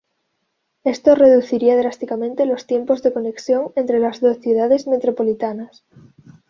[0.83, 5.83] Esto reduciría drásticamente los tiempos de conexión entre las dos ciudades metropolitanas.